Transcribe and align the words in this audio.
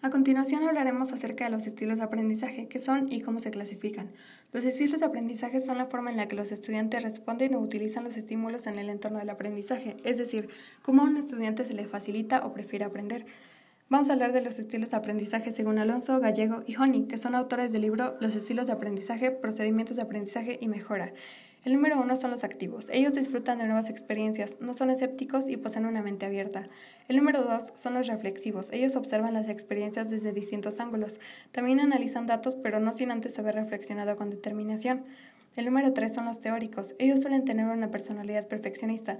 A 0.00 0.10
continuación 0.10 0.62
hablaremos 0.62 1.12
acerca 1.12 1.44
de 1.44 1.50
los 1.50 1.66
estilos 1.66 1.98
de 1.98 2.04
aprendizaje, 2.04 2.68
qué 2.68 2.78
son 2.78 3.10
y 3.10 3.20
cómo 3.20 3.40
se 3.40 3.50
clasifican. 3.50 4.12
Los 4.52 4.64
estilos 4.64 5.00
de 5.00 5.06
aprendizaje 5.06 5.58
son 5.60 5.76
la 5.76 5.86
forma 5.86 6.08
en 6.12 6.16
la 6.16 6.28
que 6.28 6.36
los 6.36 6.52
estudiantes 6.52 7.02
responden 7.02 7.56
o 7.56 7.60
utilizan 7.60 8.04
los 8.04 8.16
estímulos 8.16 8.68
en 8.68 8.78
el 8.78 8.90
entorno 8.90 9.18
del 9.18 9.28
aprendizaje, 9.28 9.96
es 10.04 10.16
decir, 10.16 10.50
cómo 10.82 11.02
a 11.02 11.06
un 11.06 11.16
estudiante 11.16 11.64
se 11.64 11.74
le 11.74 11.88
facilita 11.88 12.46
o 12.46 12.52
prefiere 12.52 12.84
aprender. 12.84 13.26
Vamos 13.88 14.08
a 14.08 14.12
hablar 14.12 14.32
de 14.32 14.42
los 14.42 14.60
estilos 14.60 14.92
de 14.92 14.98
aprendizaje 14.98 15.50
según 15.50 15.80
Alonso, 15.80 16.20
Gallego 16.20 16.62
y 16.64 16.76
Honey, 16.76 17.06
que 17.06 17.18
son 17.18 17.34
autores 17.34 17.72
del 17.72 17.82
libro 17.82 18.16
Los 18.20 18.36
estilos 18.36 18.68
de 18.68 18.74
aprendizaje, 18.74 19.32
procedimientos 19.32 19.96
de 19.96 20.04
aprendizaje 20.04 20.58
y 20.60 20.68
mejora. 20.68 21.12
El 21.64 21.72
número 21.72 22.00
uno 22.00 22.16
son 22.16 22.30
los 22.30 22.44
activos. 22.44 22.88
Ellos 22.90 23.14
disfrutan 23.14 23.58
de 23.58 23.64
nuevas 23.64 23.90
experiencias, 23.90 24.56
no 24.60 24.74
son 24.74 24.90
escépticos 24.90 25.48
y 25.48 25.56
poseen 25.56 25.86
una 25.86 26.02
mente 26.02 26.24
abierta. 26.24 26.66
El 27.08 27.16
número 27.16 27.42
dos 27.42 27.72
son 27.74 27.94
los 27.94 28.06
reflexivos. 28.06 28.68
Ellos 28.70 28.96
observan 28.96 29.34
las 29.34 29.48
experiencias 29.48 30.08
desde 30.08 30.32
distintos 30.32 30.80
ángulos. 30.80 31.20
También 31.50 31.80
analizan 31.80 32.26
datos, 32.26 32.54
pero 32.54 32.80
no 32.80 32.92
sin 32.92 33.10
antes 33.10 33.38
haber 33.38 33.56
reflexionado 33.56 34.16
con 34.16 34.30
determinación. 34.30 35.04
El 35.56 35.64
número 35.64 35.92
tres 35.92 36.14
son 36.14 36.26
los 36.26 36.38
teóricos. 36.38 36.94
Ellos 36.98 37.20
suelen 37.20 37.44
tener 37.44 37.66
una 37.66 37.90
personalidad 37.90 38.46
perfeccionista. 38.46 39.18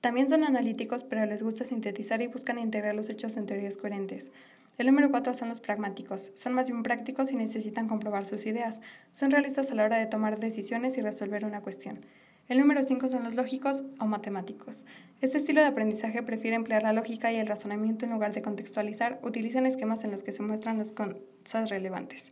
También 0.00 0.28
son 0.28 0.44
analíticos, 0.44 1.02
pero 1.02 1.26
les 1.26 1.42
gusta 1.42 1.64
sintetizar 1.64 2.22
y 2.22 2.28
buscan 2.28 2.58
integrar 2.58 2.94
los 2.94 3.08
hechos 3.08 3.36
en 3.36 3.46
teorías 3.46 3.76
coherentes. 3.76 4.30
El 4.78 4.86
número 4.86 5.10
cuatro 5.10 5.34
son 5.34 5.48
los 5.48 5.58
pragmáticos. 5.58 6.30
Son 6.36 6.52
más 6.52 6.68
bien 6.68 6.84
prácticos 6.84 7.32
y 7.32 7.36
necesitan 7.36 7.88
comprobar 7.88 8.26
sus 8.26 8.46
ideas. 8.46 8.78
Son 9.10 9.32
realistas 9.32 9.72
a 9.72 9.74
la 9.74 9.84
hora 9.84 9.96
de 9.96 10.06
tomar 10.06 10.38
decisiones 10.38 10.96
y 10.96 11.02
resolver 11.02 11.44
una 11.44 11.62
cuestión. 11.62 12.06
El 12.46 12.60
número 12.60 12.82
cinco 12.84 13.08
son 13.08 13.24
los 13.24 13.34
lógicos 13.34 13.84
o 13.98 14.06
matemáticos. 14.06 14.84
Este 15.20 15.36
estilo 15.36 15.60
de 15.60 15.66
aprendizaje 15.66 16.22
prefiere 16.22 16.54
emplear 16.54 16.84
la 16.84 16.92
lógica 16.92 17.32
y 17.32 17.36
el 17.36 17.48
razonamiento 17.48 18.06
en 18.06 18.12
lugar 18.12 18.32
de 18.32 18.40
contextualizar, 18.40 19.18
utilizan 19.22 19.66
esquemas 19.66 20.04
en 20.04 20.12
los 20.12 20.22
que 20.22 20.32
se 20.32 20.42
muestran 20.42 20.78
las 20.78 20.92
cosas 20.92 21.68
relevantes. 21.68 22.30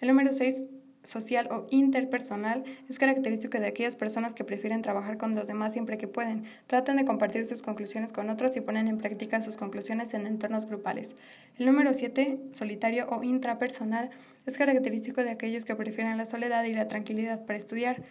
El 0.00 0.08
número 0.08 0.32
seis 0.32 0.62
social 1.02 1.48
o 1.50 1.66
interpersonal 1.70 2.62
es 2.88 2.98
característico 2.98 3.58
de 3.58 3.66
aquellas 3.66 3.96
personas 3.96 4.34
que 4.34 4.44
prefieren 4.44 4.82
trabajar 4.82 5.16
con 5.16 5.34
los 5.34 5.46
demás 5.46 5.72
siempre 5.72 5.98
que 5.98 6.08
pueden, 6.08 6.44
tratan 6.66 6.96
de 6.96 7.04
compartir 7.04 7.46
sus 7.46 7.62
conclusiones 7.62 8.12
con 8.12 8.28
otros 8.30 8.56
y 8.56 8.60
ponen 8.60 8.88
en 8.88 8.98
práctica 8.98 9.40
sus 9.40 9.56
conclusiones 9.56 10.14
en 10.14 10.26
entornos 10.26 10.66
grupales. 10.66 11.14
El 11.58 11.66
número 11.66 11.94
7, 11.94 12.38
solitario 12.52 13.06
o 13.08 13.22
intrapersonal, 13.22 14.10
es 14.46 14.58
característico 14.58 15.22
de 15.22 15.30
aquellos 15.30 15.64
que 15.64 15.74
prefieren 15.74 16.18
la 16.18 16.26
soledad 16.26 16.64
y 16.64 16.74
la 16.74 16.88
tranquilidad 16.88 17.44
para 17.44 17.58
estudiar. 17.58 18.02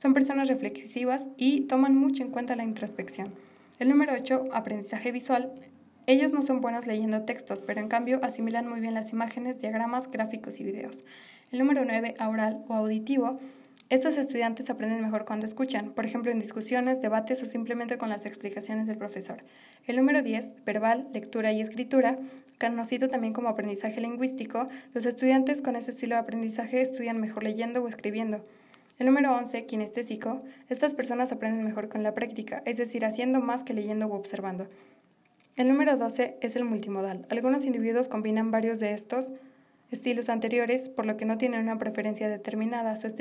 Son 0.00 0.14
personas 0.14 0.48
reflexivas 0.48 1.26
y 1.36 1.62
toman 1.62 1.96
mucho 1.96 2.22
en 2.22 2.30
cuenta 2.30 2.56
la 2.56 2.64
introspección. 2.64 3.28
El 3.78 3.88
número 3.88 4.12
8, 4.14 4.44
aprendizaje 4.52 5.12
visual, 5.12 5.52
ellos 6.06 6.32
no 6.32 6.42
son 6.42 6.60
buenos 6.60 6.86
leyendo 6.86 7.22
textos, 7.22 7.60
pero 7.60 7.80
en 7.80 7.88
cambio 7.88 8.20
asimilan 8.22 8.68
muy 8.68 8.78
bien 8.78 8.94
las 8.94 9.12
imágenes, 9.12 9.60
diagramas, 9.60 10.08
gráficos 10.08 10.60
y 10.60 10.64
videos. 10.64 11.00
El 11.50 11.58
número 11.58 11.84
9, 11.84 12.14
oral 12.26 12.64
o 12.68 12.74
auditivo. 12.74 13.38
Estos 13.88 14.16
estudiantes 14.16 14.70
aprenden 14.70 15.02
mejor 15.02 15.24
cuando 15.24 15.46
escuchan, 15.46 15.90
por 15.90 16.04
ejemplo 16.04 16.30
en 16.30 16.38
discusiones, 16.38 17.00
debates 17.00 17.42
o 17.42 17.46
simplemente 17.46 17.98
con 17.98 18.08
las 18.08 18.24
explicaciones 18.24 18.86
del 18.86 18.98
profesor. 18.98 19.38
El 19.86 19.96
número 19.96 20.22
10, 20.22 20.64
verbal, 20.64 21.08
lectura 21.12 21.52
y 21.52 21.60
escritura, 21.60 22.18
conocido 22.60 23.08
también 23.08 23.32
como 23.32 23.48
aprendizaje 23.48 24.00
lingüístico, 24.00 24.66
los 24.94 25.06
estudiantes 25.06 25.60
con 25.60 25.74
ese 25.74 25.90
estilo 25.90 26.14
de 26.14 26.20
aprendizaje 26.20 26.82
estudian 26.82 27.20
mejor 27.20 27.42
leyendo 27.42 27.82
o 27.82 27.88
escribiendo. 27.88 28.42
El 28.98 29.06
número 29.06 29.34
11, 29.34 29.66
kinestésico, 29.66 30.38
estas 30.68 30.94
personas 30.94 31.32
aprenden 31.32 31.64
mejor 31.64 31.88
con 31.88 32.02
la 32.02 32.14
práctica, 32.14 32.62
es 32.64 32.76
decir, 32.76 33.04
haciendo 33.04 33.40
más 33.40 33.62
que 33.62 33.74
leyendo 33.74 34.06
u 34.06 34.12
observando. 34.14 34.68
El 35.56 35.68
número 35.68 35.96
12 35.96 36.36
es 36.42 36.54
el 36.54 36.64
multimodal. 36.64 37.26
Algunos 37.30 37.64
individuos 37.64 38.08
combinan 38.08 38.50
varios 38.50 38.78
de 38.78 38.92
estos 38.92 39.30
estilos 39.90 40.28
anteriores, 40.28 40.90
por 40.90 41.06
lo 41.06 41.16
que 41.16 41.24
no 41.24 41.38
tienen 41.38 41.62
una 41.62 41.78
preferencia 41.78 42.28
determinada. 42.28 42.96
Su 42.96 43.06